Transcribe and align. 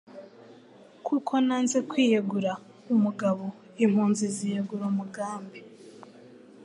nuko 1.07 1.33
nanze 1.45 1.77
kwiyegura 1.89 2.51
umugabo 2.93 3.45
impunzi 3.83 4.25
ziyegura 4.35 4.83
umugambi, 4.93 5.59